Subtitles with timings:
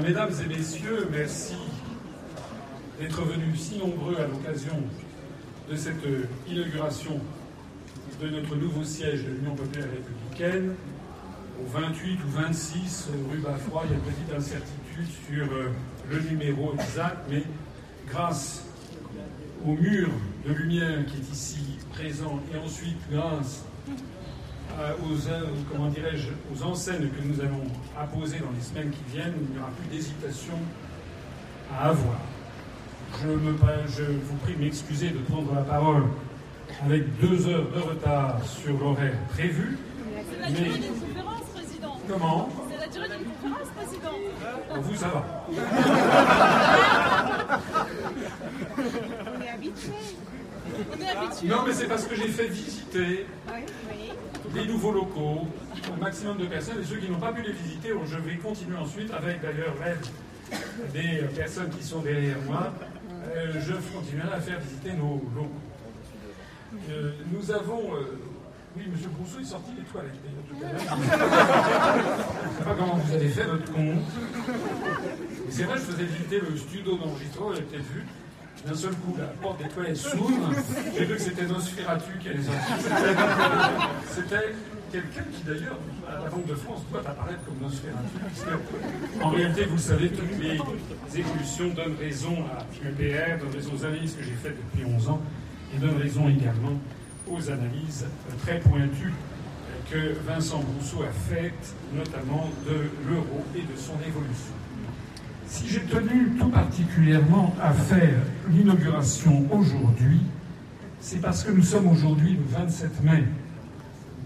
[0.00, 1.54] mesdames et messieurs, merci
[2.98, 4.76] d'être venus si nombreux à l'occasion
[5.70, 6.02] de cette
[6.48, 7.20] inauguration
[8.20, 10.74] de notre nouveau siège de l'Union populaire républicaine.
[11.60, 15.68] Au 28 ou 26 rue Bafroy, il y a une petite incertitude sur euh,
[16.10, 17.42] le numéro exact, mais
[18.08, 18.64] grâce
[19.64, 20.08] au mur
[20.46, 23.64] de lumière qui est ici présent et ensuite grâce
[25.02, 27.62] aux, euh, comment dirais-je, aux enseignes que nous allons
[27.98, 30.54] apposer dans les semaines qui viennent, il n'y aura plus d'hésitation
[31.78, 32.18] à avoir.
[33.22, 33.56] Je, me,
[33.88, 36.04] je vous prie de m'excuser de prendre la parole
[36.84, 39.76] avec deux heures de retard sur l'horaire prévu.
[40.30, 41.98] C'est la durée d'une conférence, Président.
[42.08, 44.16] Comment C'est la durée d'une conférence, Président.
[44.80, 45.24] vous, ça va.
[49.36, 49.92] On est habitué.
[50.90, 51.48] On est habitué.
[51.48, 53.60] Non, mais c'est parce que j'ai fait visiter Oui,
[53.90, 54.01] oui.
[54.52, 55.46] Des nouveaux locaux
[55.90, 58.76] au maximum de personnes et ceux qui n'ont pas pu les visiter, je vais continuer
[58.76, 60.06] ensuite avec d'ailleurs l'aide
[60.92, 62.72] des personnes qui sont derrière moi.
[63.34, 65.50] Euh, je continuerai à faire visiter nos locaux.
[66.90, 67.94] Euh, nous avons.
[67.94, 68.18] euh,
[68.74, 68.94] oui, M.
[69.18, 70.14] Brousseau est sorti des toilettes.
[70.48, 70.66] Je ne sais
[72.64, 74.00] pas comment vous avez fait votre compte.
[75.50, 78.06] C'est vrai, je faisais visiter le studio d'enregistrement, vous avez peut-être vu.
[78.66, 80.50] D'un seul coup, la porte des toilettes s'ouvre.
[80.96, 82.76] J'ai vu que c'était Nosferatu qui allait sortir.
[84.10, 84.54] C'était-
[84.92, 88.18] quelqu'un qui, d'ailleurs, à la Banque de France, doit apparaître comme Nosferatu.
[88.26, 93.84] Puisque, en réalité, vous savez, toutes les évolutions donnent raison à UPR, donnent raison aux
[93.86, 95.20] analyses que j'ai faites depuis 11 ans,
[95.74, 96.78] et donnent raison également
[97.26, 98.04] aux analyses
[98.42, 99.14] très pointues
[99.90, 102.76] que Vincent Brousseau a faites, notamment de
[103.08, 104.54] l'euro et de son évolution.
[105.52, 110.22] Si j'ai tenu tout particulièrement à faire l'inauguration aujourd'hui,
[110.98, 113.24] c'est parce que nous sommes aujourd'hui le 27 mai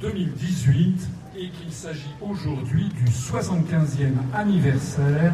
[0.01, 5.33] 2018 et qu'il s'agit aujourd'hui du 75e anniversaire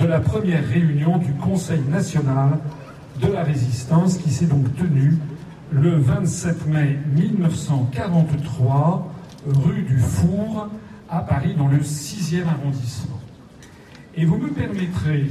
[0.00, 2.60] de la première réunion du Conseil national
[3.20, 5.18] de la résistance qui s'est donc tenue
[5.72, 9.12] le 27 mai 1943
[9.44, 10.68] rue du Four
[11.10, 13.18] à Paris dans le 6e arrondissement.
[14.18, 15.26] Et vous me permettrez,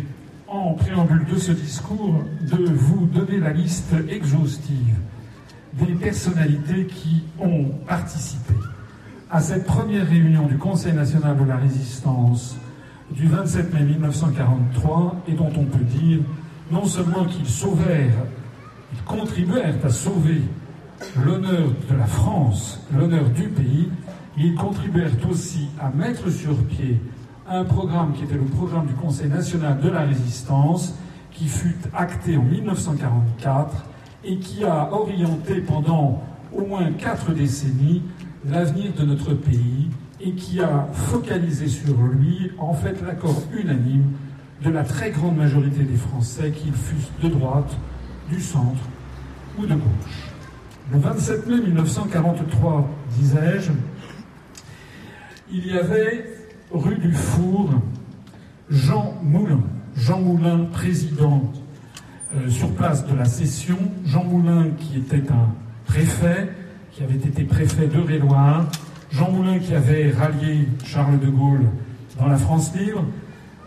[0.47, 4.96] en préambule de ce discours, de vous donner la liste exhaustive
[5.73, 8.53] des personnalités qui ont participé
[9.31, 12.57] à cette première réunion du Conseil national de la résistance
[13.09, 16.19] du 27 mai 1943 et dont on peut dire
[16.72, 18.23] non seulement qu'ils sauvèrent,
[18.94, 20.41] ils contribuèrent à sauver
[21.25, 23.90] l'honneur de la France, l'honneur du pays,
[24.38, 27.00] ils contribuèrent aussi à mettre sur pied
[27.47, 30.95] un programme qui était le programme du Conseil national de la résistance,
[31.31, 33.85] qui fut acté en 1944
[34.23, 36.23] et qui a orienté pendant
[36.53, 38.01] au moins quatre décennies
[38.50, 39.89] l'avenir de notre pays
[40.22, 44.13] et qui a focalisé sur lui en fait l'accord unanime
[44.63, 47.75] de la très grande majorité des Français, qu'ils fussent de droite,
[48.29, 48.81] du centre
[49.59, 50.31] ou de gauche.
[50.91, 53.72] Le 27 mai 1943, disais-je,
[55.51, 56.34] il y avait
[56.72, 57.70] rue du Four
[58.70, 59.62] Jean Moulin.
[59.96, 61.52] Jean Moulin, président
[62.36, 63.78] euh, sur place de la session.
[64.06, 65.50] Jean Moulin, qui était un
[65.86, 66.50] préfet,
[66.92, 68.68] qui avait été préfet de Réloir.
[69.12, 71.66] Jean Moulin, qui avait rallié Charles de Gaulle
[72.20, 73.06] dans la France libre.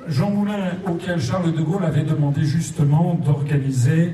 [0.08, 4.12] Jean Moulin, auquel Charles de Gaulle avait demandé justement d'organiser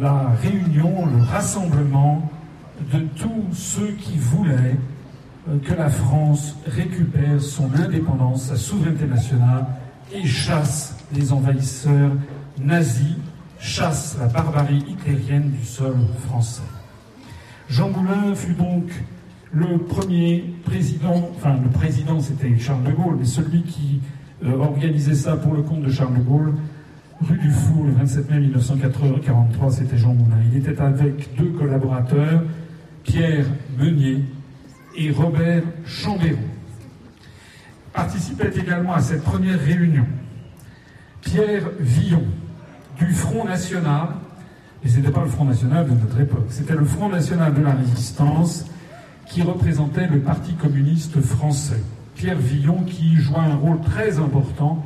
[0.00, 2.30] la réunion, le rassemblement
[2.92, 4.76] de tous ceux qui voulaient
[5.64, 9.66] que la France récupère son indépendance, sa souveraineté nationale
[10.12, 12.12] et chasse les envahisseurs
[12.60, 13.16] nazis,
[13.58, 15.96] chasse la barbarie hitlérienne du sol
[16.26, 16.62] français.
[17.68, 18.90] Jean Moulin fut donc
[19.52, 24.00] le premier président, enfin le président c'était Charles de Gaulle, mais celui qui
[24.44, 26.54] euh, organisait ça pour le compte de Charles de Gaulle,
[27.20, 30.36] rue du Four, le 27 mai 1943, c'était Jean Moulin.
[30.52, 32.42] Il était avec deux collaborateurs,
[33.04, 33.46] Pierre
[33.78, 34.24] Meunier
[34.96, 36.38] et Robert Chambéron.
[37.92, 40.06] Participait également à cette première réunion
[41.22, 42.24] Pierre Villon,
[42.98, 44.08] du Front National,
[44.82, 47.62] mais ce n'était pas le Front National de notre époque, c'était le Front National de
[47.62, 48.66] la Résistance
[49.26, 51.82] qui représentait le Parti communiste français.
[52.14, 54.84] Pierre Villon qui joua un rôle très important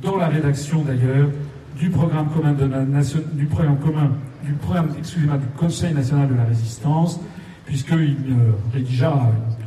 [0.00, 1.28] dans la rédaction d'ailleurs
[1.76, 2.84] du programme commun de la
[3.32, 4.12] du programme commun,
[4.44, 7.20] du programme, excusez-moi, du Conseil national de la résistance,
[7.66, 9.12] puisqu'il euh, rédigea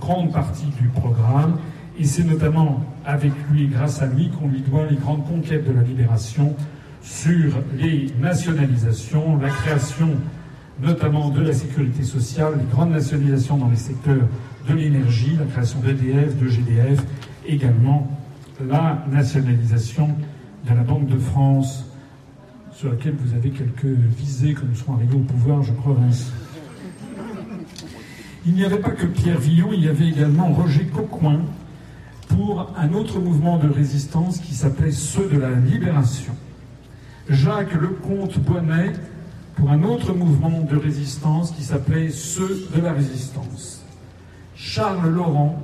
[0.03, 1.57] grande partie du programme,
[1.97, 5.73] et c'est notamment avec lui, grâce à lui, qu'on lui doit les grandes conquêtes de
[5.73, 6.55] la libération
[7.01, 10.09] sur les nationalisations, la création
[10.81, 14.27] notamment de la sécurité sociale, les grandes nationalisations dans les secteurs
[14.67, 17.03] de l'énergie, la création d'EDF, de GDF,
[17.45, 18.09] également
[18.67, 20.09] la nationalisation
[20.67, 21.85] de la Banque de France,
[22.73, 26.31] sur laquelle vous avez quelques visées nous serons arrivés au pouvoir, je crois, Vinci.
[28.45, 31.41] Il n'y avait pas que Pierre Villon, il y avait également Roger Cocoin
[32.27, 36.33] pour un autre mouvement de résistance qui s'appelait Ceux de la Libération.
[37.29, 38.91] Jacques Lecomte Bonnet
[39.55, 43.85] pour un autre mouvement de résistance qui s'appelait Ceux de la Résistance.
[44.55, 45.57] Charles Laurent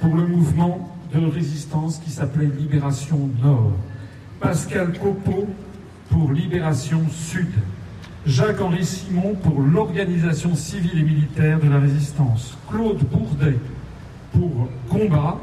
[0.00, 3.72] pour le mouvement de résistance qui s'appelait Libération Nord.
[4.40, 5.46] Pascal Copeau
[6.08, 7.52] pour Libération Sud.
[8.26, 12.56] Jacques-Henri Simon pour l'organisation civile et militaire de la résistance.
[12.70, 13.58] Claude Bourdet
[14.32, 15.38] pour Combat.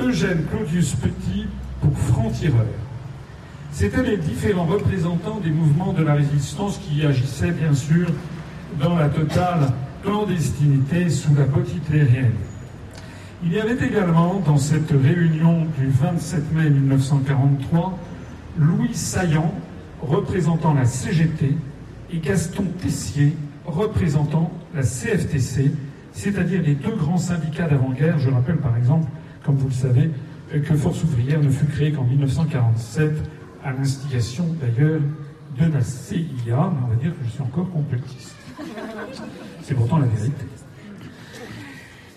[0.00, 1.46] Eugène Claudius Petit
[1.80, 2.66] pour Franc-Tireur.
[3.70, 8.08] C'étaient les différents représentants des mouvements de la résistance qui agissaient bien sûr
[8.80, 9.68] dans la totale
[10.02, 12.34] clandestinité sous la botte hitlérienne.
[13.44, 17.96] Il y avait également dans cette réunion du 27 mai 1943
[18.58, 19.54] Louis Saillant,
[20.02, 21.56] représentant la CGT,
[22.14, 23.34] et Gaston Tessier,
[23.66, 25.72] représentant la CFTC,
[26.12, 28.18] c'est-à-dire les deux grands syndicats d'avant-guerre.
[28.18, 29.08] Je rappelle par exemple,
[29.44, 30.10] comme vous le savez,
[30.52, 33.12] que Force ouvrière ne fut créée qu'en 1947,
[33.64, 35.00] à l'instigation d'ailleurs
[35.58, 38.34] de la CIA, mais on va dire que je suis encore complotiste.
[39.62, 40.44] C'est pourtant la vérité.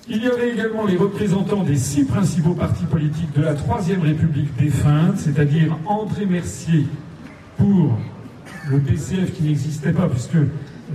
[0.09, 4.55] Il y avait également les représentants des six principaux partis politiques de la Troisième République
[4.57, 6.85] défunte, c'est-à-dire André Mercier
[7.57, 7.97] pour
[8.69, 10.37] le PCF qui n'existait pas, puisque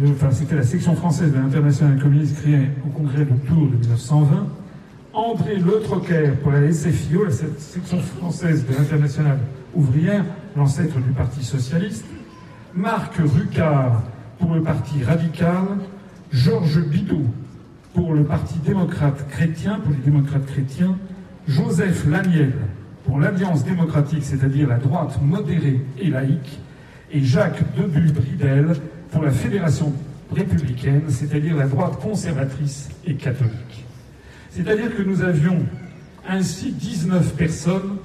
[0.07, 4.47] enfin, c'était la section française de l'international communiste créée au congrès de Tours de 1920,
[5.15, 9.39] André Le Troquer pour la SFIO, la section française de l'international
[9.75, 10.25] ouvrière,
[10.57, 12.05] l'ancêtre du Parti socialiste,
[12.75, 14.03] Marc Rucard
[14.39, 15.79] pour le Parti radical,
[16.31, 17.27] Georges Bidault
[17.95, 20.97] pour le Parti démocrate chrétien, pour les démocrates chrétiens,
[21.47, 22.53] Joseph Laniel
[23.05, 26.61] pour l'Alliance démocratique, c'est-à-dire la droite modérée et laïque,
[27.13, 28.75] et Jacques Debulle-Bridel
[29.11, 29.93] pour la Fédération
[30.35, 33.85] républicaine, c'est-à-dire la droite conservatrice et catholique.
[34.51, 35.59] C'est-à-dire que nous avions
[36.29, 37.97] ainsi 19 personnes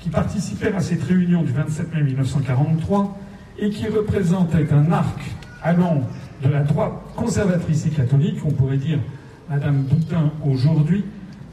[0.00, 3.18] qui participèrent à cette réunion du 27 mai 1943
[3.58, 5.20] et qui représentaient un arc
[5.62, 6.02] allant
[6.42, 8.98] de la droite conservatrice et catholique, on pourrait dire
[9.48, 11.04] Madame Boutin aujourd'hui,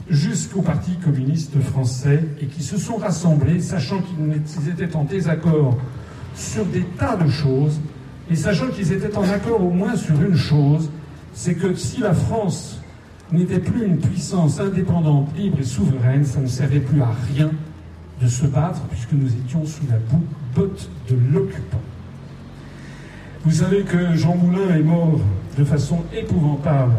[0.09, 5.77] jusqu'au Parti communiste français, et qui se sont rassemblés, sachant qu'ils étaient en désaccord
[6.35, 7.79] sur des tas de choses,
[8.29, 10.89] et sachant qu'ils étaient en accord au moins sur une chose,
[11.33, 12.81] c'est que si la France
[13.31, 17.49] n'était plus une puissance indépendante, libre et souveraine, ça ne servait plus à rien
[18.21, 19.97] de se battre, puisque nous étions sous la
[20.55, 21.81] botte de l'occupant.
[23.43, 25.19] Vous savez que Jean Moulin est mort
[25.57, 26.93] de façon épouvantable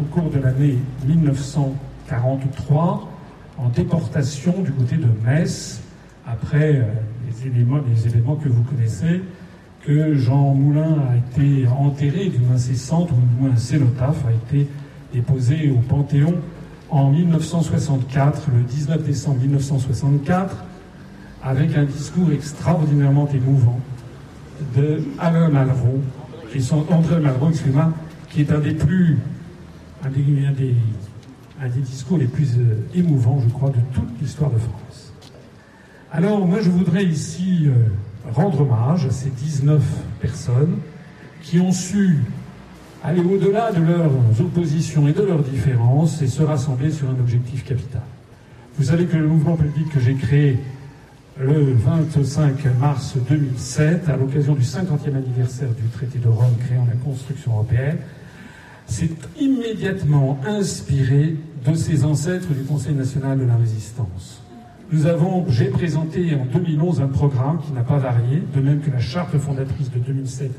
[0.00, 3.12] au cours de l'année 1943
[3.58, 5.82] en déportation du côté de Metz,
[6.26, 6.84] après euh,
[7.46, 9.22] éléments, les éléments que vous connaissez,
[9.84, 14.24] que Jean Moulin a été enterré, du moins ses cendres, ou du moins un cénotaphe
[14.26, 14.68] a été
[15.12, 16.34] déposé au Panthéon
[16.90, 20.64] en 1964, le 19 décembre 1964,
[21.42, 23.80] avec un discours extraordinairement émouvant
[24.76, 26.00] de Alain Malraux,
[26.52, 27.92] qui sont André Malraux, excusez-moi,
[28.30, 29.18] qui est un des plus,
[31.82, 34.85] discours les plus euh, émouvants, je crois, de toute l'histoire de France.
[36.12, 37.72] Alors, moi, je voudrais ici euh,
[38.32, 39.82] rendre hommage à ces 19
[40.20, 40.78] personnes
[41.42, 42.18] qui ont su
[43.02, 47.64] aller au-delà de leurs oppositions et de leurs différences et se rassembler sur un objectif
[47.64, 48.02] capital.
[48.78, 50.58] Vous savez que le mouvement politique que j'ai créé
[51.38, 56.96] le 25 mars 2007, à l'occasion du 50e anniversaire du traité de Rome créant la
[56.96, 57.98] construction européenne,
[58.86, 61.36] s'est immédiatement inspiré
[61.66, 64.45] de ses ancêtres du Conseil national de la résistance.
[64.92, 68.90] Nous avons, j'ai présenté en 2011 un programme qui n'a pas varié, de même que
[68.92, 70.52] la charte fondatrice de 2007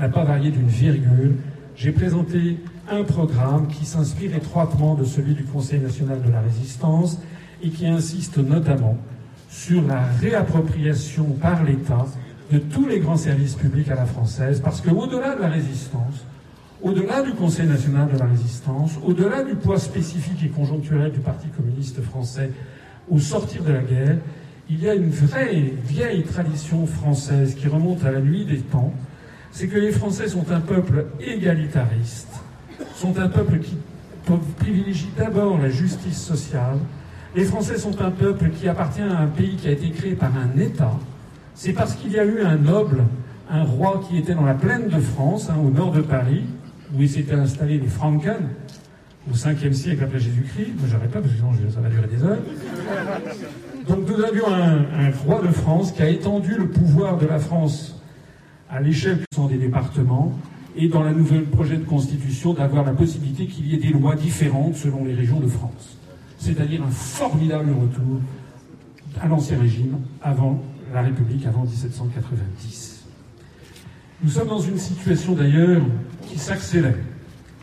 [0.00, 1.36] n'a pas varié d'une virgule.
[1.76, 2.58] J'ai présenté
[2.90, 7.20] un programme qui s'inspire étroitement de celui du Conseil national de la résistance
[7.62, 8.98] et qui insiste notamment
[9.48, 12.04] sur la réappropriation par l'État
[12.50, 16.26] de tous les grands services publics à la française, parce qu'au-delà de la résistance,
[16.82, 21.46] au-delà du Conseil national de la résistance, au-delà du poids spécifique et conjoncturel du Parti
[21.56, 22.50] communiste français
[23.10, 24.16] au sortir de la guerre,
[24.70, 28.92] il y a une vraie vieille tradition française qui remonte à la nuit des temps,
[29.50, 32.28] c'est que les Français sont un peuple égalitariste,
[32.94, 33.76] sont un peuple qui
[34.58, 36.78] privilégie d'abord la justice sociale,
[37.34, 40.32] les Français sont un peuple qui appartient à un pays qui a été créé par
[40.36, 40.92] un État.
[41.54, 43.04] C'est parce qu'il y a eu un noble,
[43.50, 46.44] un roi qui était dans la plaine de France, hein, au nord de Paris,
[46.94, 48.48] où il s'était installé les Franken,
[49.30, 50.72] au 5e siècle après Jésus-Christ.
[50.82, 52.38] Mais j'arrête pas parce que sinon ça va durer des heures.
[53.86, 57.38] Donc nous avions un, un, roi de France qui a étendu le pouvoir de la
[57.38, 58.00] France
[58.70, 60.32] à l'échelle des départements
[60.76, 64.16] et dans la nouvelle projet de constitution d'avoir la possibilité qu'il y ait des lois
[64.16, 65.96] différentes selon les régions de France.
[66.38, 68.20] C'est-à-dire un formidable retour
[69.20, 73.04] à l'ancien régime avant la République, avant 1790.
[74.22, 75.82] Nous sommes dans une situation d'ailleurs
[76.26, 76.94] qui s'accélère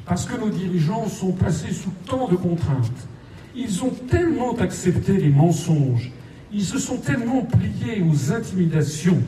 [0.06, 3.08] parce que nos dirigeants sont placés sous tant de contraintes.
[3.56, 6.12] Ils ont tellement accepté les mensonges,
[6.54, 9.22] ils se sont tellement pliés aux intimidations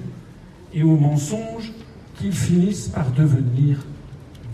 [0.74, 1.72] et aux mensonges
[2.18, 3.78] qu'ils finissent par devenir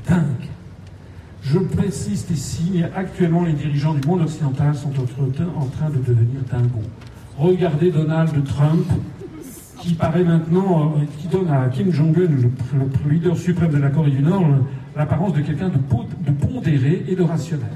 [0.08, 0.50] dingues.
[1.44, 6.88] Je précise ici, actuellement les dirigeants du monde occidental sont en train de devenir dingos.
[7.38, 8.86] Regardez Donald Trump,
[9.80, 14.12] qui paraît maintenant, euh, qui donne à Kim Jong-un, le, leader suprême de la Corée
[14.12, 14.46] du Nord,
[14.95, 17.67] l'apparence de quelqu'un de, de pondéré et de rationnel.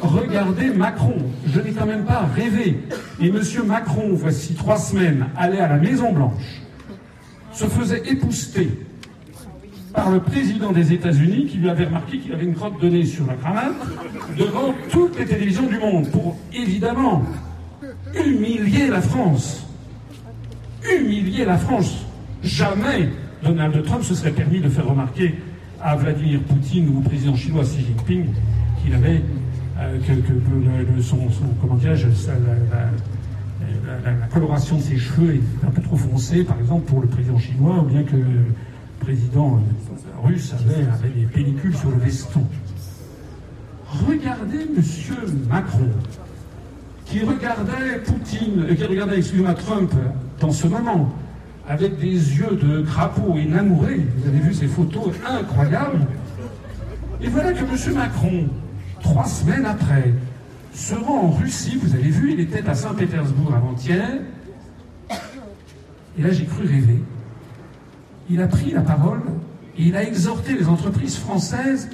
[0.00, 1.16] Regardez Macron,
[1.46, 2.78] je n'ai quand même pas rêvé.
[3.20, 3.40] Et M.
[3.66, 6.62] Macron, voici trois semaines, allait à la Maison Blanche,
[7.52, 8.70] se faisait épousseter
[9.92, 13.04] par le président des États-Unis qui lui avait remarqué qu'il avait une crotte de nez
[13.04, 13.74] sur la cravate
[14.38, 17.22] devant toutes les télévisions du monde pour évidemment
[18.14, 19.66] humilier la France.
[20.82, 22.06] Humilier la France.
[22.42, 23.10] Jamais
[23.42, 25.34] Donald Trump se serait permis de faire remarquer
[25.82, 28.26] à Vladimir Poutine ou au président chinois Xi Jinping
[28.82, 29.22] qu'il avait
[29.78, 31.18] euh, que, son,
[31.60, 37.00] comment la, la, coloration de ses cheveux est un peu trop foncée, par exemple, pour
[37.00, 38.44] le président chinois, ou bien que le
[39.00, 39.60] président
[40.22, 42.46] russe avait, avait des pellicules sur le veston.
[44.08, 44.82] Regardez M.
[45.48, 45.88] Macron,
[47.06, 49.92] qui regardait Poutine, euh, qui regardait, excusez-moi, Trump
[50.40, 51.12] dans ce moment,
[51.68, 54.00] avec des yeux de crapaud énamouré.
[54.16, 56.06] Vous avez vu ces photos incroyables.
[57.20, 57.94] Et voilà que M.
[57.94, 58.48] Macron,
[59.00, 60.12] trois semaines après,
[60.74, 61.78] se rend en Russie.
[61.80, 64.20] Vous avez vu, il était à Saint-Pétersbourg avant-hier.
[66.18, 66.98] Et là, j'ai cru rêver.
[68.28, 69.22] Il a pris la parole
[69.78, 71.90] et il a exhorté les entreprises françaises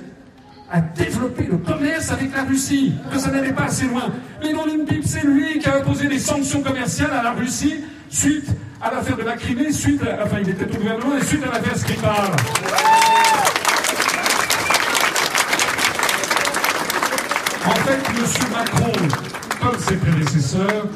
[0.70, 4.12] à développer le commerce avec la Russie, que ça n'allait pas assez loin.
[4.42, 7.76] Mais dans une pipe, c'est lui qui a imposé des sanctions commerciales à la Russie
[8.10, 8.48] suite
[8.80, 11.52] à l'affaire de la Crimée, suite à, enfin il était au gouvernement, et suite à
[11.52, 12.30] l'affaire Skripal.
[17.66, 18.52] En fait, M.
[18.52, 18.92] Macron,
[19.60, 20.86] comme ses prédécesseurs,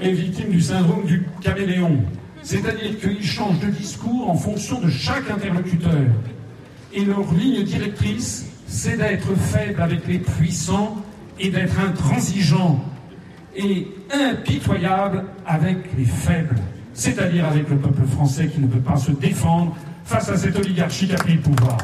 [0.00, 2.02] est victime du syndrome du caméléon.
[2.42, 6.06] C'est-à-dire qu'il change de discours en fonction de chaque interlocuteur.
[6.92, 10.96] Et leur ligne directrice, c'est d'être faible avec les puissants
[11.38, 12.84] et d'être intransigeant
[13.56, 16.54] et impitoyable avec les faibles,
[16.94, 21.08] c'est-à-dire avec le peuple français qui ne peut pas se défendre face à cette oligarchie
[21.08, 21.76] qui a pris le pouvoir.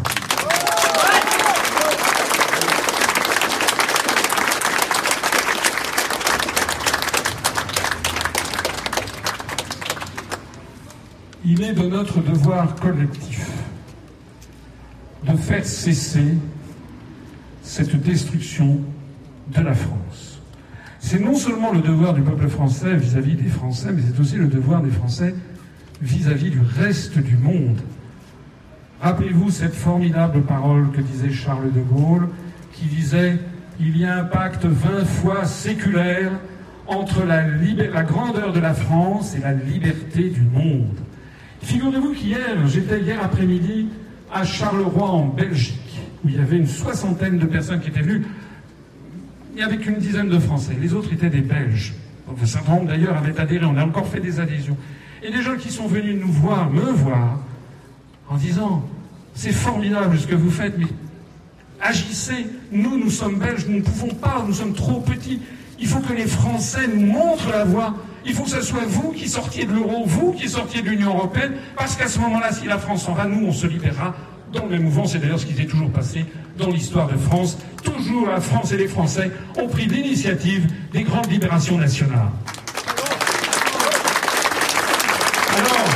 [11.45, 13.51] Il est de notre devoir collectif
[15.25, 16.35] de faire cesser
[17.63, 18.81] cette destruction
[19.49, 20.36] de la France.
[21.09, 24.49] C'est non seulement le devoir du peuple français vis-à-vis des Français, mais c'est aussi le
[24.49, 25.37] devoir des Français
[26.03, 27.79] vis-à-vis du reste du monde.
[29.01, 32.29] Rappelez-vous cette formidable parole que disait Charles de Gaulle,
[32.73, 33.39] qui disait
[33.79, 36.33] Il y a un pacte vingt fois séculaire
[36.89, 37.45] entre la,
[38.03, 40.99] grandeur de la France et la liberté du monde.
[41.63, 43.91] Figurez-vous qu'hier, j'étais hier après-midi
[44.35, 48.27] à Charleroi en Belgique où il y avait une soixantaine de personnes qui étaient venues,
[49.57, 50.77] et avec une dizaine de Français.
[50.81, 51.95] Les autres étaient des Belges.
[52.29, 54.77] Un certain nombre d'ailleurs avaient adhéré, on a encore fait des adhésions.
[55.23, 57.41] Et des gens qui sont venus nous voir, me voir,
[58.29, 58.85] en disant
[59.35, 60.87] C'est formidable ce que vous faites, mais
[61.81, 62.47] agissez.
[62.73, 65.41] Nous, nous sommes Belges, nous ne pouvons pas, nous sommes trop petits.
[65.79, 67.95] Il faut que les Français nous montrent la voie.
[68.25, 71.15] Il faut que ce soit vous qui sortiez de l'euro, vous qui sortiez de l'Union
[71.15, 74.15] européenne, parce qu'à ce moment-là, si la France en va, nous, on se libérera
[74.57, 75.07] dans le mouvement.
[75.07, 76.25] C'est d'ailleurs ce qui s'est toujours passé
[76.59, 77.59] dans l'histoire de France.
[77.83, 82.31] Toujours la France et les Français ont pris l'initiative des grandes libérations nationales.
[85.57, 85.89] Alors,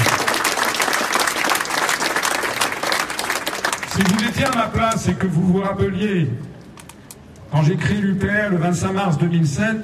[3.93, 6.29] si vous étiez à ma place et que vous vous rappeliez,
[7.51, 9.77] quand créé l'UPR le 25 mars 2007,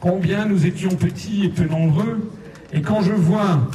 [0.00, 2.30] combien nous étions petits et peu nombreux,
[2.72, 3.68] et quand je vois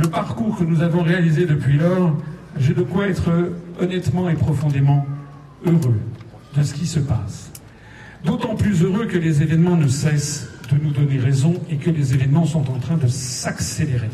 [0.00, 2.16] le parcours que nous avons réalisé depuis lors,
[2.58, 5.06] j'ai de quoi être honnêtement et profondément
[5.66, 6.00] heureux
[6.56, 7.50] de ce qui se passe.
[8.24, 12.14] D'autant plus heureux que les événements ne cessent de nous donner raison et que les
[12.14, 14.10] événements sont en train de s'accélérer.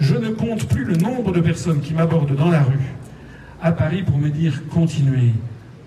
[0.00, 2.94] Je ne compte plus le nombre de personnes qui m'abordent dans la rue
[3.62, 5.32] à Paris pour me dire continuez,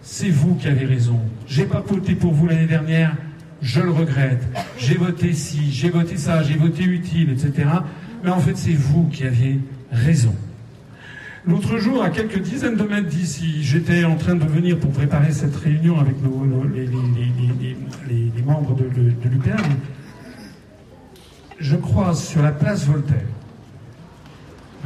[0.01, 1.19] c'est vous qui avez raison.
[1.47, 3.17] J'ai pas voté pour vous l'année dernière,
[3.61, 7.67] je le regrette, j'ai voté ci, j'ai voté ça, j'ai voté utile, etc.
[8.23, 9.59] Mais en fait, c'est vous qui aviez
[9.91, 10.33] raison.
[11.47, 15.31] L'autre jour, à quelques dizaines de mètres d'ici, j'étais en train de venir pour préparer
[15.31, 18.85] cette réunion avec nos, les, membres de,
[19.29, 19.61] l'UPR.
[21.59, 23.21] Je croise sur la place Voltaire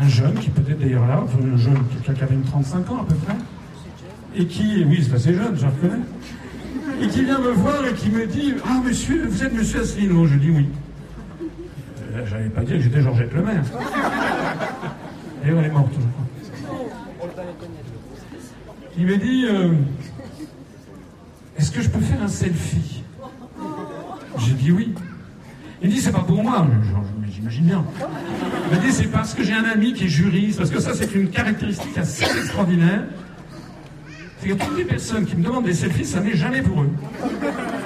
[0.02, 3.02] un jeune qui peut être d'ailleurs là, un jeune, quelqu'un qui avait une 35 ans
[3.02, 3.36] à peu près,
[4.36, 6.04] et qui, oui, c'est assez jeune, je reconnais,
[7.02, 10.26] et qui vient me voir et qui me dit Ah, monsieur, vous êtes monsieur Asselineau?
[10.26, 10.68] Je dis oui.
[12.14, 13.64] Euh, j'avais pas dit que j'étais Georgette Lemaire.
[15.46, 15.94] Et on est morte,
[19.00, 19.72] Il me dit euh,
[21.58, 23.02] Est-ce que je peux faire un selfie?
[24.40, 24.94] J'ai dit oui.
[25.82, 26.68] Il dit C'est pas pour moi.
[27.34, 27.86] J'imagine bien.
[28.66, 30.94] Il m'a dit C'est parce que j'ai un ami qui est juriste, parce que ça,
[30.94, 33.04] c'est une caractéristique assez extraordinaire.
[34.42, 36.92] C'est que toutes les personnes qui me demandent des selfies, ça n'est jamais pour eux.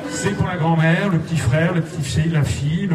[0.10, 2.90] C'est pour la grand-mère, le petit frère, le petit fille, la fille,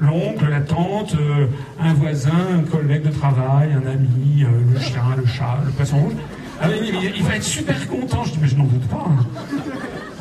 [0.00, 1.46] l'oncle, la tante, euh,
[1.80, 5.98] un voisin, un collègue de travail, un ami, euh, le chien, le chat, le poisson
[6.00, 6.12] rouge.
[6.60, 8.24] Alors il, va être super content.
[8.24, 9.04] Je dis, mais je n'en doute pas.
[9.06, 9.24] Hein.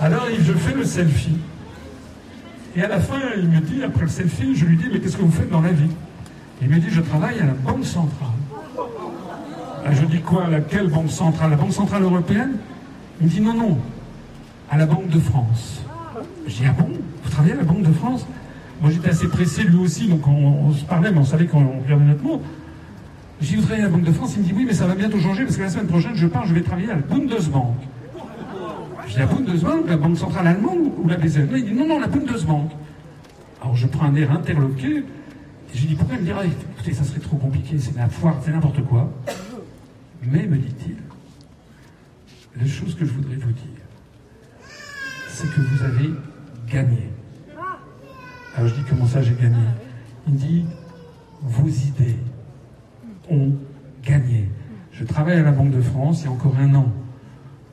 [0.02, 1.38] Alors je fais le selfie.
[2.76, 5.16] Et à la fin, il me dit, après le selfie, je lui dis, mais qu'est-ce
[5.16, 5.90] que vous faites dans la vie?
[6.62, 8.30] Il me dit, je travaille à la Banque Centrale.
[9.86, 11.52] Ah, je dis quoi Laquelle Banque Centrale?
[11.52, 12.58] La Banque Centrale Européenne?
[13.22, 13.78] Il me dit non, non,
[14.70, 15.84] à la Banque de France.
[16.48, 16.90] Je dis ah bon?
[17.24, 18.26] Vous travaillez à la Banque de France?
[18.82, 22.06] Moi j'étais assez pressé lui aussi, donc on, se parlait, mais on savait qu'on regardait
[22.06, 22.42] notre mot.
[23.42, 25.20] Vous travaillez à la Banque de France Il me dit oui, mais ça va bientôt
[25.20, 27.76] changer parce que la semaine prochaine je pars, je vais travailler à la Bundesbank.
[29.08, 32.00] Je dis la Bundesbank, la Banque Centrale Allemande ou la BCE Il dit non, non,
[32.00, 32.72] la Bundesbank.
[33.62, 34.98] Alors je prends un air interloqué.
[34.98, 38.36] Et je dis pourquoi il me dirait écoutez, ça serait trop compliqué, c'est la foire,
[38.44, 39.12] c'est n'importe quoi.
[40.24, 40.96] Mais, me dit-il,
[42.60, 43.84] la chose que je voudrais vous dire,
[45.30, 46.10] c'est que vous avez
[46.72, 47.10] gagné.
[48.56, 49.66] Alors je dis, comment ça j'ai gagné?
[50.28, 50.66] Il dit,
[51.42, 52.16] vos idées
[53.30, 53.54] ont
[54.04, 54.50] gagné.
[54.92, 56.92] Je travaille à la Banque de France il y a encore un an.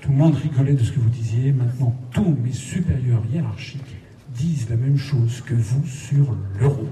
[0.01, 1.53] Tout le monde rigolait de ce que vous disiez.
[1.53, 3.97] Maintenant, tous mes supérieurs hiérarchiques
[4.35, 6.89] disent la même chose que vous sur l'euro.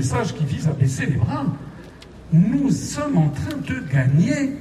[0.00, 1.44] Message qui vise à baisser les bras.
[2.32, 4.56] Nous sommes en train de gagner.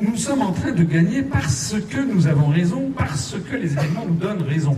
[0.00, 4.04] Nous sommes en train de gagner parce que nous avons raison, parce que les événements
[4.06, 4.76] nous donnent raison.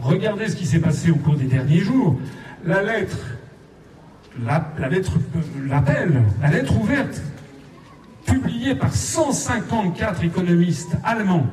[0.00, 2.18] Regardez ce qui s'est passé au cours des derniers jours.
[2.64, 3.18] La lettre,
[4.44, 7.22] la, lettre, euh, l'appel, la lettre ouverte,
[8.26, 11.46] publiée par 154 économistes allemands,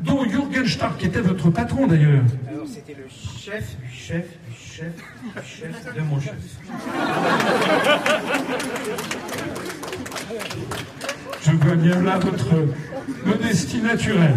[0.00, 2.24] dont Jürgen Stark, qui était votre patron d'ailleurs.
[2.48, 4.26] Alors c'était le chef du chef
[4.74, 4.92] chef,
[5.44, 6.34] chef de mon chef.
[11.42, 12.50] Je vois bien là votre
[13.24, 14.34] modestie naturelle.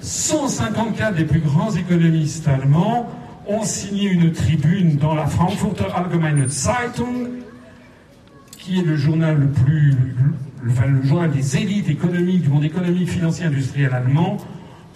[0.00, 3.08] 154 des plus grands économistes allemands
[3.46, 7.28] ont signé une tribune dans la Frankfurter Allgemeine Zeitung,
[8.56, 9.94] qui est le journal le plus,
[10.64, 14.38] le journal des élites économiques du monde économique, financier, industriel allemand,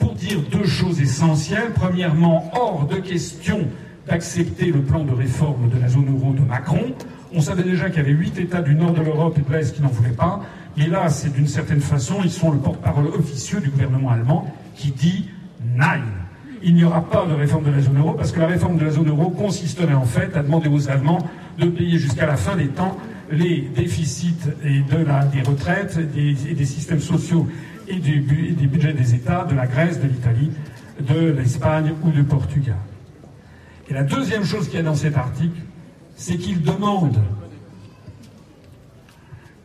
[0.03, 1.71] pour dire deux choses essentielles.
[1.75, 3.69] Premièrement, hors de question
[4.09, 6.93] d'accepter le plan de réforme de la zone euro de Macron.
[7.33, 9.73] On savait déjà qu'il y avait huit États du nord de l'Europe et de l'Est
[9.73, 10.41] qui n'en voulaient pas.
[10.77, 14.91] Et là, c'est d'une certaine façon, ils sont le porte-parole officieux du gouvernement allemand qui
[14.91, 15.29] dit
[15.77, 16.03] Nein.
[16.65, 18.85] Il n'y aura pas de réforme de la zone euro parce que la réforme de
[18.85, 21.19] la zone euro consisterait en fait à demander aux Allemands
[21.59, 22.97] de payer jusqu'à la fin des temps
[23.31, 24.35] les déficits
[24.65, 27.47] des retraites et des systèmes sociaux
[27.93, 30.51] et des, budgets des États de la Grèce, de l'Italie,
[31.01, 32.77] de l'Espagne ou du Portugal.
[33.89, 35.61] Et la deuxième chose qu'il y a dans cet article,
[36.17, 37.19] c'est qu'il demande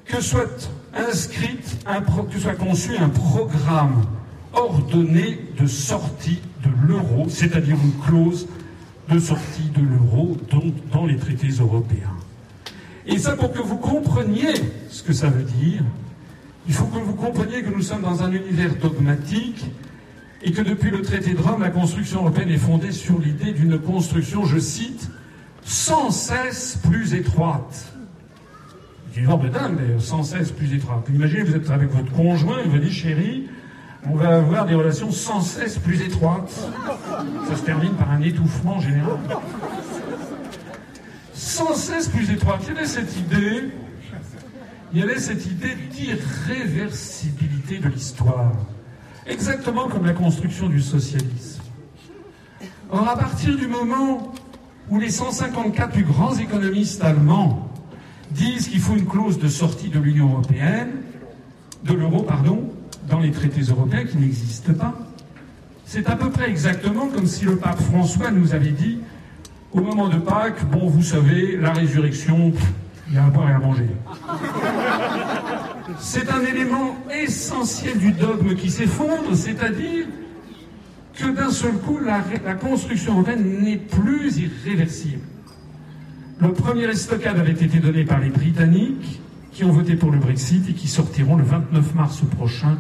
[0.06, 1.86] que soit inscrite,
[2.32, 4.04] que soit conçu un programme
[4.54, 8.48] ordonné de sortie de l'euro, c'est-à-dire une clause
[9.10, 10.38] de sortie de l'euro
[10.92, 12.16] dans les traités européens.
[13.06, 14.54] Et ça pour que vous compreniez
[14.90, 15.84] ce que ça veut dire,
[16.68, 19.66] il faut que vous compreniez que nous sommes dans un univers dogmatique
[20.44, 23.80] et que depuis le traité de Rome, la construction européenne est fondée sur l'idée d'une
[23.80, 25.10] construction, je cite,
[25.64, 27.94] sans cesse plus étroite.
[29.14, 31.08] C'est une de dingue d'ailleurs, sans cesse plus étroite.
[31.10, 33.48] Imaginez, vous êtes avec votre conjoint, il vous dit, chérie,
[34.06, 36.52] on va avoir des relations sans cesse plus étroites.
[37.50, 39.18] Ça se termine par un étouffement général.
[41.34, 42.62] sans cesse plus étroite.
[42.68, 43.72] Y avait cette idée,
[44.94, 48.54] il y avait cette idée d'irréversibilité de l'histoire,
[49.26, 51.62] exactement comme la construction du socialisme.
[52.90, 54.34] Or, à partir du moment
[54.90, 57.70] où les 154 plus grands économistes allemands
[58.32, 60.92] disent qu'il faut une clause de sortie de l'Union européenne,
[61.84, 62.70] de l'euro, pardon,
[63.10, 64.94] dans les traités européens qui n'existent pas,
[65.86, 69.00] c'est à peu près exactement comme si le pape François nous avait dit
[69.74, 72.54] au moment de Pâques, bon, vous savez, la résurrection,
[73.10, 73.88] il y a à boire et à manger.
[76.00, 80.06] C'est un élément essentiel du dogme qui s'effondre, c'est-à-dire
[81.16, 85.22] que d'un seul coup, la, la construction européenne n'est plus irréversible.
[86.40, 90.70] Le premier estocade avait été donné par les Britanniques, qui ont voté pour le Brexit
[90.70, 92.78] et qui sortiront le 29 mars prochain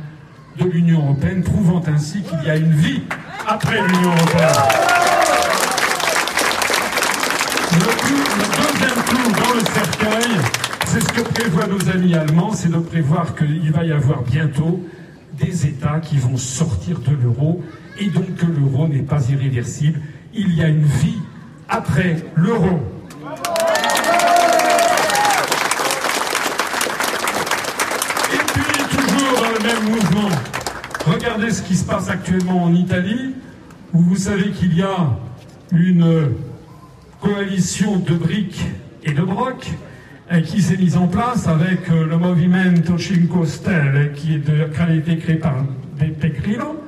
[0.60, 3.02] de l'Union européenne, prouvant ainsi qu'il y a une vie
[3.48, 4.97] après l'Union européenne.
[7.74, 10.38] Le, deuxième tour dans le cercueil,
[10.86, 14.82] c'est ce que prévoient nos amis allemands, c'est de prévoir qu'il va y avoir bientôt
[15.34, 17.62] des États qui vont sortir de l'euro
[18.00, 20.00] et donc que l'euro n'est pas irréversible.
[20.34, 21.20] Il y a une vie
[21.68, 22.80] après l'euro.
[28.34, 30.30] Et puis, toujours dans le même mouvement,
[31.06, 33.36] regardez ce qui se passe actuellement en Italie,
[33.94, 35.18] où vous savez qu'il y a
[35.72, 36.32] une
[37.28, 38.66] coalition de briques
[39.04, 39.72] et de brocs
[40.46, 44.94] qui s'est mise en place avec euh, le Movimento Cinque Stelle, qui, est de, a
[44.94, 45.66] été créé par
[46.00, 46.84] Grillo,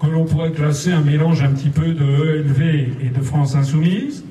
[0.00, 2.62] que l'on pourrait classer un mélange un petit peu de ELV
[3.02, 4.24] et de France Insoumise,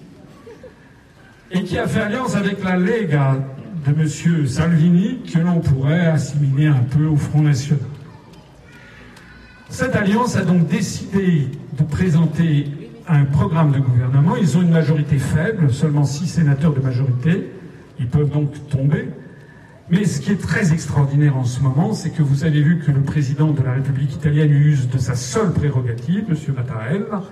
[1.52, 3.38] et qui a fait alliance avec la Lega
[3.86, 4.48] de M.
[4.48, 7.84] Salvini, que l'on pourrait assimiler un peu au Front National.
[9.70, 11.48] Cette alliance a donc décidé
[11.78, 14.36] de présenter un programme de gouvernement.
[14.36, 17.52] Ils ont une majorité faible, seulement six sénateurs de majorité.
[18.00, 19.10] Ils peuvent donc tomber.
[19.90, 22.92] Mais ce qui est très extraordinaire en ce moment, c'est que vous avez vu que
[22.92, 26.56] le président de la République italienne use de sa seule prérogative, M.
[26.56, 27.24] Mattarella,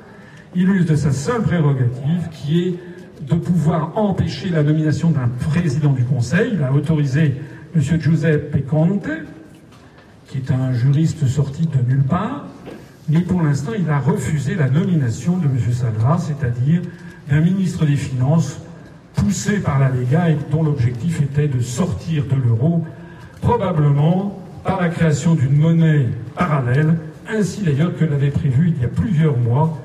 [0.54, 2.76] il use de sa seule prérogative qui est
[3.26, 6.52] de pouvoir empêcher la nomination d'un président du Conseil.
[6.54, 7.36] Il a autorisé
[7.74, 7.82] M.
[7.82, 9.10] Giuseppe Conte,
[10.28, 12.48] qui est un juriste sorti de nulle part,
[13.10, 15.58] mais pour l'instant, il a refusé la nomination de M.
[15.72, 16.82] Salva, c'est-à-dire
[17.30, 18.60] d'un ministre des Finances
[19.16, 22.86] poussé par la Lega et dont l'objectif était de sortir de l'euro,
[23.42, 28.90] probablement par la création d'une monnaie parallèle, ainsi d'ailleurs que l'avait prévu il y a
[28.90, 29.80] plusieurs mois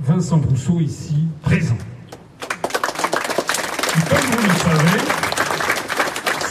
[0.00, 1.76] Vincent Brousseau ici présent.
[4.08, 4.98] Comme vous le savez,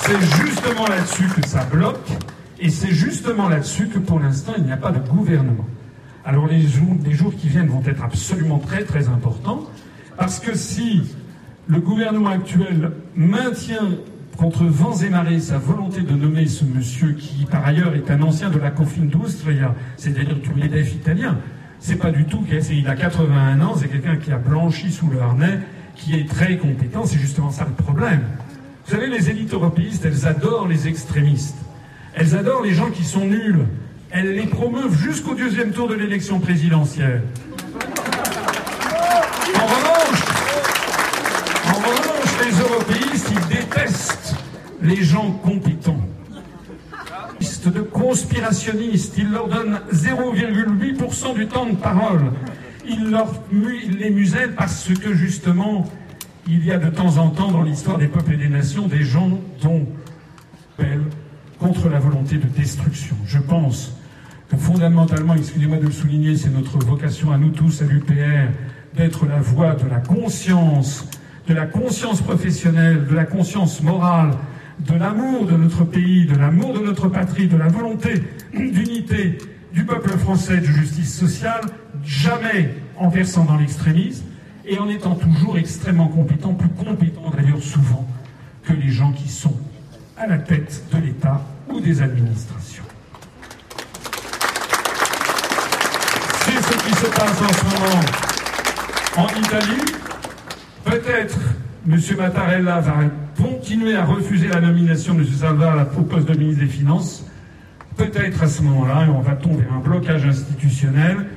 [0.05, 2.11] c'est justement là-dessus que ça bloque,
[2.59, 5.65] et c'est justement là-dessus que pour l'instant il n'y a pas de gouvernement.
[6.23, 9.63] Alors les jours, qui viennent vont être absolument très très importants,
[10.17, 11.01] parce que si
[11.67, 13.89] le gouvernement actuel maintient
[14.37, 18.21] contre vents et marées sa volonté de nommer ce monsieur qui, par ailleurs, est un
[18.21, 21.37] ancien de la Confindustria, c'est-à-dire du MEDEF italien.
[21.79, 25.19] C'est pas du tout, il a 81 ans, c'est quelqu'un qui a blanchi sous le
[25.19, 25.59] harnais,
[25.95, 28.21] qui est très compétent, c'est justement ça le problème.
[28.85, 31.57] Vous savez, les élites européistes, elles adorent les extrémistes.
[32.13, 33.65] Elles adorent les gens qui sont nuls.
[34.13, 37.23] Elles les promeuvent jusqu'au deuxième tour de l'élection présidentielle.
[39.55, 40.23] En revanche,
[41.65, 44.35] en revanche, les européistes, ils détestent
[44.81, 46.01] les gens compétents.
[47.63, 52.31] De conspirationnistes, ils leur donnent 0,8% du temps de parole.
[52.89, 55.87] Ils, leur, les musellent parce que justement,
[56.47, 59.03] il y a de temps en temps dans l'histoire des peuples et des nations des
[59.03, 59.85] gens dont
[61.59, 63.15] contre la volonté de destruction.
[63.27, 63.95] Je pense
[64.57, 68.51] fondamentalement, excusez-moi de le souligner, c'est notre vocation à nous tous, à l'UPR,
[68.95, 71.07] d'être la voix de la conscience,
[71.47, 74.31] de la conscience professionnelle, de la conscience morale,
[74.79, 79.37] de l'amour de notre pays, de l'amour de notre patrie, de la volonté d'unité
[79.73, 81.61] du peuple français, de justice sociale,
[82.03, 84.25] jamais en versant dans l'extrémisme
[84.65, 88.07] et en étant toujours extrêmement compétent, plus compétent d'ailleurs souvent
[88.63, 89.55] que les gens qui sont
[90.17, 92.83] à la tête de l'État ou des administrations.
[96.45, 98.01] C'est ce qui se passe en ce moment
[99.17, 99.81] en Italie.
[100.83, 101.37] Peut-être
[101.87, 101.99] M.
[102.17, 102.93] Mattarella va
[103.37, 105.27] continuer à refuser la nomination de M.
[105.27, 107.25] Salva au poste de ministre des Finances.
[107.95, 111.27] Peut-être à ce moment-là, on va tomber un blocage institutionnel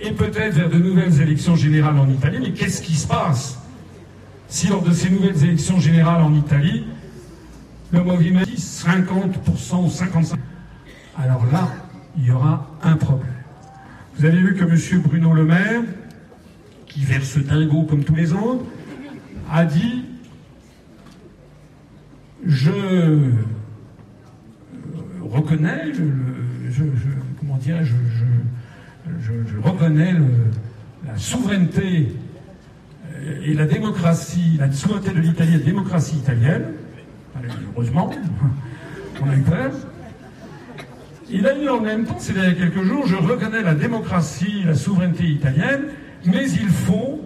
[0.00, 2.38] et peut-être vers de nouvelles élections générales en Italie.
[2.40, 3.58] Mais qu'est-ce qui se passe
[4.48, 6.84] si lors de ces nouvelles élections générales en Italie,
[7.92, 10.34] le mouvement dit 50% ou 55%,
[11.16, 11.68] alors là,
[12.18, 13.39] il y aura un problème.
[14.16, 15.02] Vous avez vu que M.
[15.02, 15.82] Bruno Le Maire,
[16.86, 18.64] qui verse dingo comme tous les autres,
[19.50, 20.04] a dit
[22.44, 22.70] je
[25.22, 26.12] reconnais, le,
[26.70, 26.84] je,
[27.38, 27.94] comment dirais je,
[29.20, 30.14] je, reconnais
[31.06, 32.14] la souveraineté
[33.12, 36.64] euh, et la démocratie, la souveraineté de l'Italie et la démocratie italienne.
[37.74, 38.10] Heureusement,
[39.22, 39.72] on a eu peur.
[41.32, 43.74] Il a eu en même temps, c'est il y a quelques jours, je reconnais la
[43.74, 45.84] démocratie, la souveraineté italienne,
[46.24, 47.20] mais il faut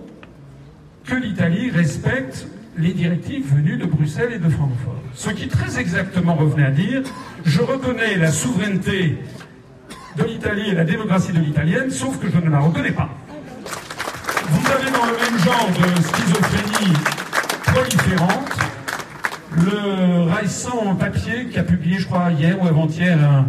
[1.07, 5.01] que l'Italie respecte les directives venues de Bruxelles et de Francfort.
[5.15, 7.03] Ce qui très exactement revenait à dire,
[7.47, 9.17] je reconnais la souveraineté
[10.19, 13.09] de l'Italie et la démocratie de l'italienne, sauf que je ne la reconnais pas.
[14.51, 16.93] Vous avez dans le même genre de schizophrénie
[17.65, 18.51] proliférante
[19.57, 23.47] le récent papier qui a publié, je crois, hier ou avant-hier, un,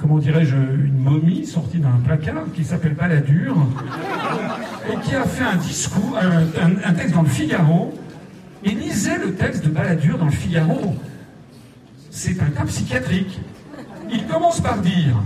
[0.00, 3.56] comment dirais-je, une momie sortie d'un placard qui s'appelle Balladur
[4.90, 7.94] et qui a fait un discours, un, texte dans le Figaro.
[8.62, 10.94] Et lisez le texte de Balladur dans le Figaro.
[12.10, 13.40] C'est un cas psychiatrique.
[14.10, 15.16] Il commence par dire,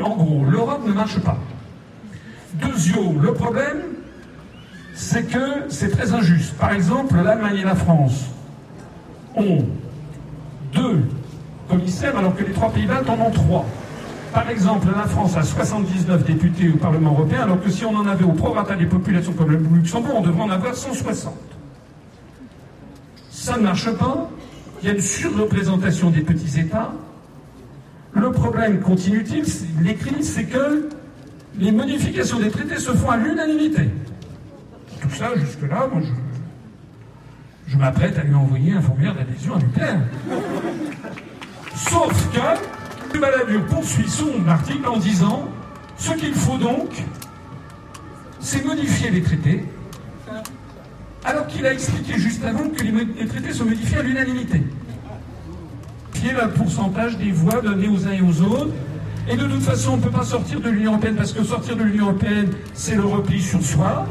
[0.00, 1.38] en gros, l'Europe ne marche pas.
[2.54, 3.78] Deuxièmement, le problème,
[4.94, 6.54] c'est que c'est très injuste.
[6.56, 8.26] Par exemple, l'Allemagne et la France
[9.36, 9.64] ont
[10.72, 11.04] deux
[11.68, 13.66] commissaires alors que les trois Pays-Bas en ont trois.
[14.32, 18.06] Par exemple, la France a 79 députés au Parlement européen, alors que si on en
[18.06, 21.34] avait au prorata des populations comme le Luxembourg, on devrait en avoir 160.
[23.30, 24.28] Ça ne marche pas.
[24.82, 26.92] Il y a une surreprésentation des petits États.
[28.12, 29.44] Le problème, continue-t-il,
[29.82, 30.88] l'écrit, c'est que
[31.58, 33.88] les modifications des traités se font à l'unanimité.
[35.00, 40.00] Tout ça, jusque-là, moi, je, je m'apprête à lui envoyer un formulaire d'adhésion à l'UPR.
[41.74, 42.77] Sauf que
[43.16, 45.48] Balladur poursuit son article en disant
[45.96, 47.02] ce qu'il faut donc,
[48.40, 49.64] c'est modifier les traités,
[51.24, 54.62] alors qu'il a expliqué juste avant que les, traités sont modifiés à l'unanimité.
[56.14, 58.72] Qui est le pourcentage des voix données aux uns et aux autres.
[59.28, 61.76] Et de toute façon, on ne peut pas sortir de l'Union européenne parce que sortir
[61.76, 64.06] de l'Union européenne, c'est le repli sur soi.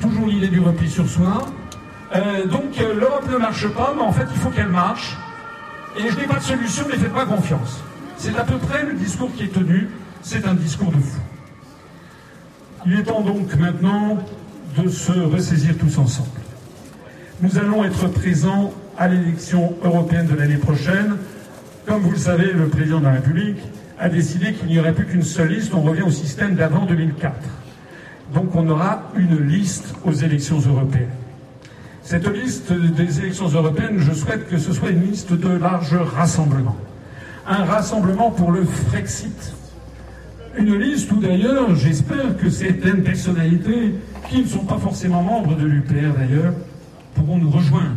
[0.00, 1.46] Toujours l'idée du repli sur soi.
[2.14, 5.16] Euh, donc euh, l'Europe ne marche pas, mais en fait, il faut qu'elle marche.
[5.98, 7.82] Et je n'ai pas de solution, mais faites pas confiance.
[8.18, 9.88] C'est à peu près le discours qui est tenu.
[10.22, 11.20] C'est un discours de fou.
[12.84, 14.18] Il est temps donc maintenant
[14.76, 16.28] de se ressaisir tous ensemble.
[17.40, 21.16] Nous allons être présents à l'élection européenne de l'année prochaine.
[21.86, 23.58] Comme vous le savez, le président de la République
[24.00, 25.72] a décidé qu'il n'y aurait plus qu'une seule liste.
[25.72, 27.32] On revient au système d'avant 2004.
[28.34, 31.08] Donc on aura une liste aux élections européennes.
[32.02, 36.76] Cette liste des élections européennes, je souhaite que ce soit une liste de large rassemblement
[37.48, 39.54] un rassemblement pour le Frexit.
[40.56, 43.94] Une liste où d'ailleurs, j'espère que certaines personnalités,
[44.28, 46.52] qui ne sont pas forcément membres de l'UPR d'ailleurs,
[47.14, 47.96] pourront nous rejoindre.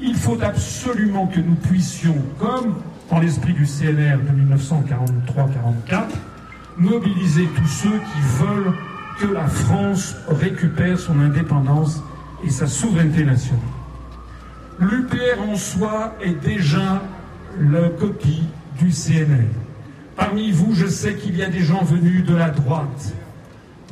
[0.00, 2.76] Il faut absolument que nous puissions, comme
[3.10, 6.04] dans l'esprit du CNR de 1943-44,
[6.78, 8.72] mobiliser tous ceux qui veulent
[9.18, 12.02] que la France récupère son indépendance
[12.44, 13.60] et sa souveraineté nationale.
[14.78, 17.02] L'UPR en soi est déjà
[17.60, 18.44] la copie
[18.80, 19.48] du CNR.
[20.16, 23.14] Parmi vous, je sais qu'il y a des gens venus de la droite,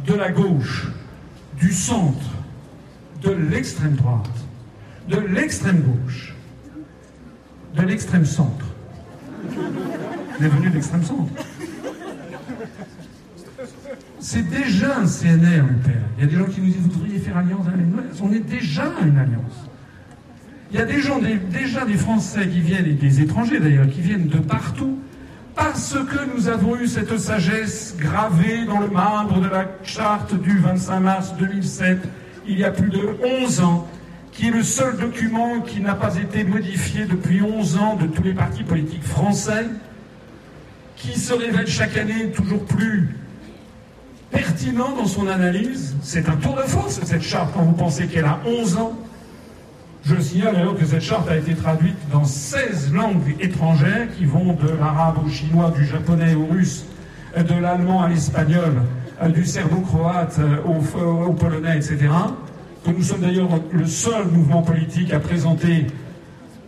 [0.07, 0.89] de la gauche,
[1.59, 2.31] du centre,
[3.23, 4.31] de l'extrême droite,
[5.09, 6.35] de l'extrême gauche,
[7.77, 8.67] de l'extrême centre.
[10.39, 11.33] Vous êtes venus de l'extrême centre.
[14.21, 16.03] C'est déjà un CNR, le père.
[16.17, 17.99] Il y a des gens qui nous disent vous devriez faire alliance avec nous.
[18.23, 19.68] On est déjà une alliance.
[20.71, 21.19] Il y a des gens,
[21.51, 24.99] déjà des Français qui viennent, et des étrangers d'ailleurs, qui viennent de partout,
[25.55, 30.59] parce que nous avons eu cette sagesse gravée dans le marbre de la charte du
[30.59, 31.99] 25 mars 2007,
[32.47, 33.01] il y a plus de
[33.43, 33.89] 11 ans,
[34.33, 38.23] qui est le seul document qui n'a pas été modifié depuis 11 ans de tous
[38.23, 39.67] les partis politiques français,
[40.97, 43.17] qui se révèle chaque année toujours plus
[44.31, 45.97] pertinent dans son analyse.
[46.03, 48.99] C'est un tour de force, cette charte, quand vous pensez qu'elle a 11 ans.
[50.05, 54.55] Je signale d'ailleurs que cette charte a été traduite dans 16 langues étrangères qui vont
[54.55, 56.87] de l'arabe au chinois, du japonais au russe,
[57.37, 58.83] de l'allemand à l'espagnol,
[59.35, 62.09] du serbo-croate au, polonais, etc.
[62.85, 65.87] Que nous sommes d'ailleurs le seul mouvement politique à présenter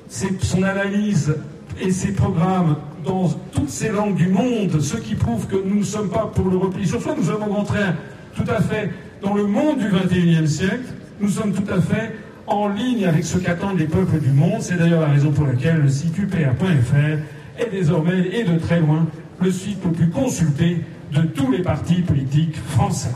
[0.08, 1.34] son analyse
[1.80, 5.84] et ses programmes dans toutes ces langues du monde, ce qui prouve que nous ne
[5.84, 7.94] sommes pas pour le repli sur soi, nous sommes au contraire
[8.34, 8.90] tout à fait
[9.22, 12.16] dans le monde du XXIe siècle, nous sommes tout à fait
[12.50, 14.60] en ligne avec ce qu'attendent les peuples du monde.
[14.60, 19.06] C'est d'ailleurs la raison pour laquelle le site upr.fr est désormais et de très loin
[19.40, 23.12] le site le plus consulté de tous les partis politiques français.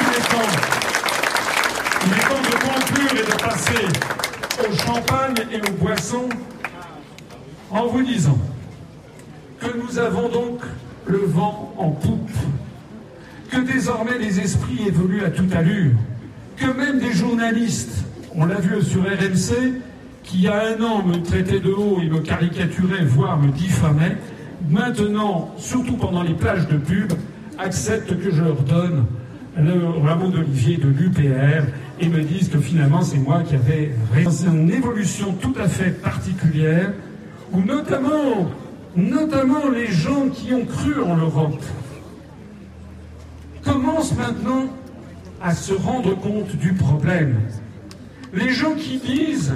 [0.00, 0.50] Il est temps,
[2.42, 3.86] de conclure et de passer
[4.58, 6.28] au champagne et aux boissons
[7.70, 8.38] en vous disant
[9.60, 10.60] que nous avons donc
[11.06, 12.30] le vent en poupe,
[13.50, 15.92] que désormais les esprits évoluent à toute allure,
[16.56, 19.80] que même des journalistes, on l'a vu sur RMC,
[20.22, 23.50] qui il y a un an me traitaient de haut et me caricaturaient, voire me
[23.50, 24.16] diffamaient,
[24.68, 27.12] maintenant, surtout pendant les plages de pub,
[27.58, 29.06] acceptent que je leur donne
[29.56, 31.64] le rameau d'olivier de l'UPR
[31.98, 34.30] et me disent que finalement c'est moi qui avais raison.
[34.30, 36.92] C'est une évolution tout à fait particulière
[37.52, 38.50] où notamment,
[38.96, 41.62] notamment les gens qui ont cru en l'Europe
[43.64, 44.66] commencent maintenant
[45.42, 47.40] à se rendre compte du problème.
[48.32, 49.54] Les gens qui disent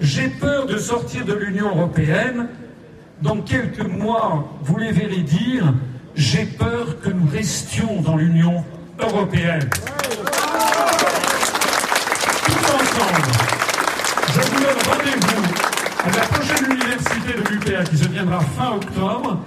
[0.00, 2.48] j'ai peur de sortir de l'Union européenne,
[3.20, 5.74] dans quelques mois, vous les verrez dire
[6.14, 8.64] j'ai peur que nous restions dans l'Union
[8.98, 9.68] européenne.
[12.44, 13.22] Tous ensemble,
[14.34, 15.42] je vous donne rendez-vous
[16.02, 19.38] à la prochaine université de l'UPR qui se tiendra fin octobre,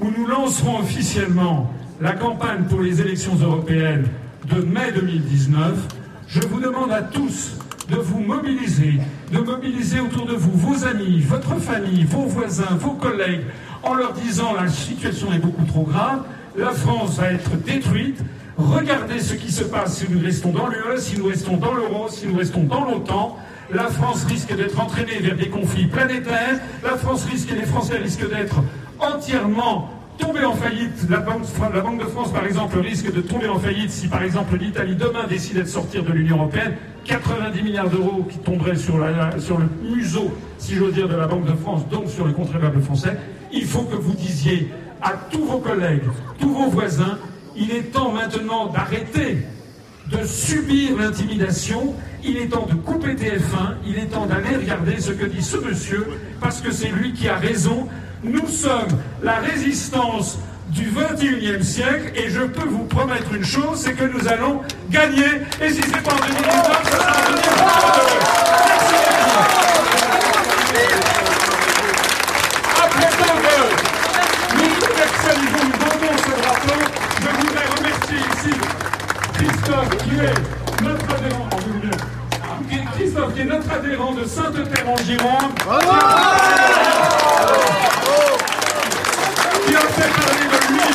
[0.00, 4.06] où nous lancerons officiellement la campagne pour les élections européennes
[4.44, 5.74] de mai 2019.
[6.28, 7.56] Je vous demande à tous
[7.88, 8.94] de vous mobiliser,
[9.32, 13.42] de mobiliser autour de vous vos amis, votre famille, vos voisins, vos collègues,
[13.82, 16.22] en leur disant la situation est beaucoup trop grave,
[16.56, 18.20] la France va être détruite,
[18.56, 22.08] regardez ce qui se passe si nous restons dans l'UE, si nous restons dans l'euro,
[22.08, 23.36] si nous restons dans l'OTAN.
[23.72, 27.98] La France risque d'être entraînée vers des conflits planétaires, la France risque et les Français
[27.98, 28.62] risquent d'être
[28.98, 31.08] entièrement tomber en faillite.
[31.08, 31.42] La banque,
[31.98, 35.62] de France, par exemple, risque de tomber en faillite si, par exemple, l'Italie demain décidait
[35.62, 36.74] de sortir de l'Union européenne.
[37.04, 41.54] 90 milliards d'euros qui tomberaient sur, le museau, si j'ose dire, de la Banque de
[41.54, 43.16] France, donc sur le contribuable français.
[43.52, 44.68] Il faut que vous disiez
[45.00, 46.02] à tous vos collègues,
[46.38, 47.18] tous vos voisins,
[47.56, 49.38] il est temps maintenant d'arrêter
[50.10, 55.12] de subir l'intimidation, il est temps de couper TF1, il est temps d'aller regarder ce
[55.12, 56.06] que dit ce monsieur,
[56.40, 57.88] parce que c'est lui qui a raison.
[58.24, 58.88] Nous sommes
[59.22, 60.38] la résistance
[60.70, 65.42] du 21e siècle et je peux vous promettre une chose, c'est que nous allons gagner
[65.62, 66.42] et si c'est pas en 2019,
[66.84, 67.48] ça sera en 2022.
[72.82, 73.54] Après tant de
[74.56, 76.78] nous commercialisons, nous vendons ce drapeau,
[77.22, 78.52] je voudrais remercier ici
[79.34, 80.38] Christophe qui est
[80.82, 81.48] notre adhérent,
[82.96, 85.54] Christophe qui est notre adhérent de Sainte-Terre en Gironde.
[89.78, 90.88] Fait parler de lui,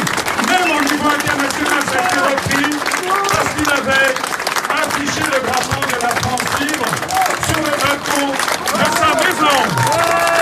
[0.48, 2.69] même au niveau international, ça a été repris,
[3.32, 4.13] parce qu'il avait
[4.69, 6.89] affiché le drapeau de la France libre
[7.48, 8.28] sur le balcon
[8.74, 10.33] de sa maison.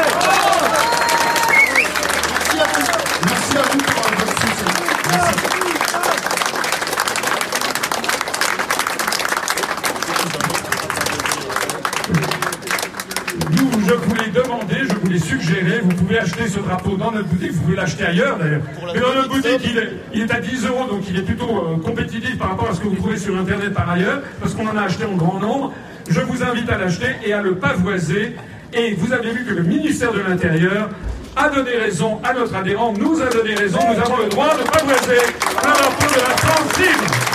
[15.11, 17.75] Demandé, je vous l'ai suggéré, vous pouvez acheter ce drapeau dans notre boutique, vous pouvez
[17.75, 18.61] l'acheter ailleurs d'ailleurs.
[18.93, 21.49] Mais dans notre boutique, il est, il est à 10 euros, donc il est plutôt
[21.49, 24.67] euh, compétitif par rapport à ce que vous trouvez sur Internet par ailleurs, parce qu'on
[24.67, 25.73] en a acheté en grand nombre.
[26.09, 28.35] Je vous invite à l'acheter et à le pavoiser.
[28.73, 30.89] Et vous avez vu que le ministère de l'Intérieur
[31.35, 34.63] a donné raison à notre adhérent, nous a donné raison, nous avons le droit de
[34.63, 37.31] pavoiser le drapeau de la France libre.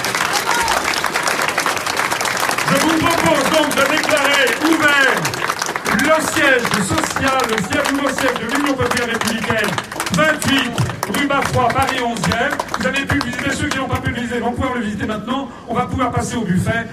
[2.69, 4.06] Je vous propose donc de
[6.37, 9.71] siège social, le siège, nouveau siège de l'Union populaire républicaine,
[10.13, 10.71] 28
[11.17, 12.79] rue Bafroy, Paris 11e.
[12.79, 15.49] Vous avez pu visiter, ceux qui n'ont pas pu visiter vont pouvoir le visiter maintenant.
[15.69, 16.87] On va pouvoir passer au buffet.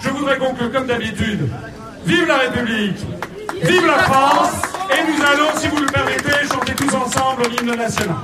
[0.00, 1.48] Je voudrais conclure comme d'habitude.
[2.04, 2.98] Vive la République,
[3.62, 8.16] vive la France, et nous allons, si vous le permettez, chanter tous ensemble l'hymne national.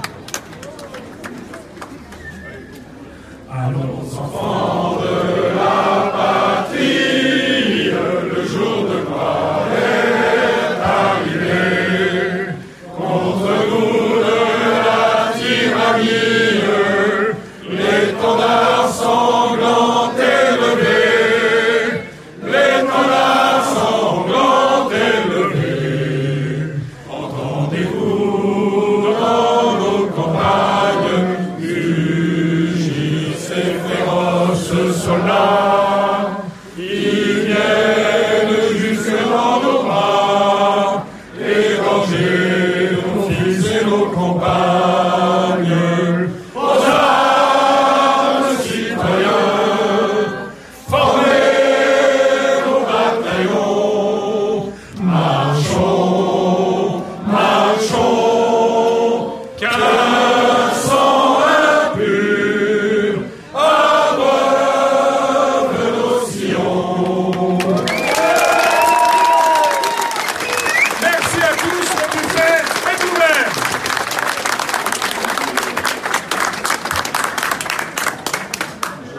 [3.51, 6.02] Allons enfants de la